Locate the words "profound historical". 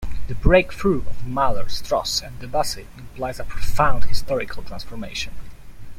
3.43-4.63